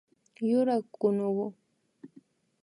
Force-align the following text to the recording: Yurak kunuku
Yurak 0.49 0.85
kunuku 0.99 1.45